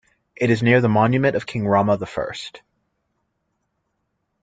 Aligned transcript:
It 0.35 0.49
is 0.49 0.63
near 0.63 0.81
"The 0.81 0.89
Monument 0.89 1.35
of 1.35 1.45
King 1.45 1.67
Rama 1.67 1.95
the 1.95 2.07
First". 2.07 2.63